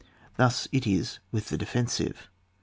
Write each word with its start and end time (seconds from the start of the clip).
Thus 0.35 0.67
it 0.71 0.87
is 0.87 1.19
with 1.31 1.49
the 1.49 1.59
defensive. 1.59 2.27